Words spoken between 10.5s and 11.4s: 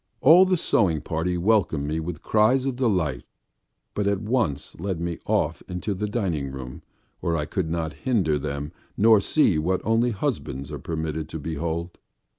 are permitted to